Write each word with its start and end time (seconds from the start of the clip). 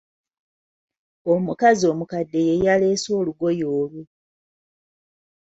Omukazi 1.33 1.83
omukadde 1.93 2.39
ye 2.47 2.55
yaleese 2.67 3.09
olugoye 3.19 3.65
olwo. 3.79 4.03